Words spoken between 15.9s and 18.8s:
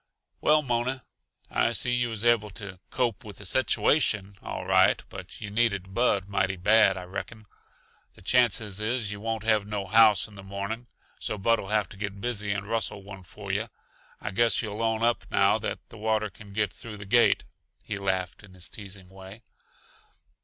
water can get through the gate." He laughed in his